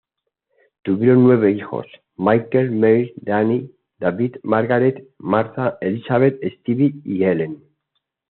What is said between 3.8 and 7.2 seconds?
David, Margaret, Martha, Elizabeth, Steven,